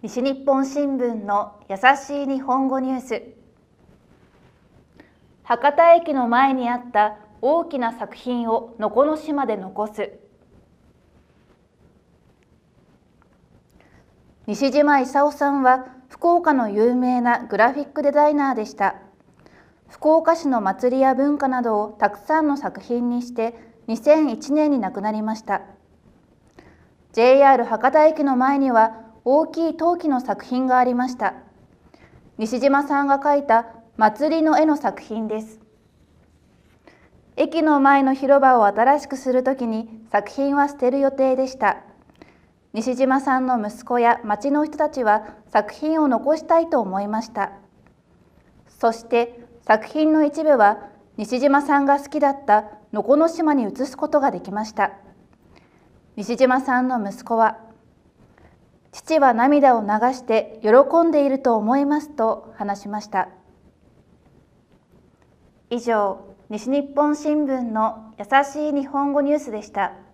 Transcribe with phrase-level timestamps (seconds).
[0.00, 3.22] 西日本新聞の優しい日本語ニュース。
[5.42, 10.12] 博多駅の前にあった大きな作品を能古島で残す。
[14.46, 18.94] 西島勲さんは福岡の有名なグラフィックデザイナーでした。
[19.88, 23.58] 福岡市の祭りや文化などをたくさんの作品にして
[23.88, 25.62] 2001年に亡くなりました。
[27.14, 31.34] JR 博多駅の前には大きい陶器の作品がありました。
[32.38, 33.66] 西島さんが描いた
[33.98, 35.60] 祭りの絵の作品です。
[37.36, 41.76] 駅の前の広場を新しくするときに作品は捨てる予定でした。
[42.72, 47.52] 西島さんの息子や町の人たちは作品を残したいと思いました。
[48.66, 50.88] そして作品の一部は
[51.18, 52.64] 西島さんが好きだった
[52.94, 54.92] 能古島に移すことができました。
[56.16, 57.67] 西島さんの息子は
[58.98, 63.28] 父は涙を流して喜んでいると思いますと話しました。
[65.70, 69.92] 以上西日本新聞の優しい日本語ニュースでした。